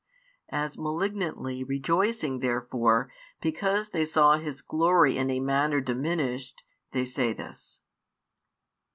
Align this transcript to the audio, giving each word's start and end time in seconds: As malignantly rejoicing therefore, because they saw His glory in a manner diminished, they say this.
As 0.49 0.79
malignantly 0.79 1.63
rejoicing 1.63 2.39
therefore, 2.39 3.11
because 3.39 3.89
they 3.89 4.03
saw 4.03 4.37
His 4.39 4.63
glory 4.63 5.15
in 5.15 5.29
a 5.29 5.39
manner 5.39 5.79
diminished, 5.79 6.63
they 6.91 7.05
say 7.05 7.33
this. 7.33 7.81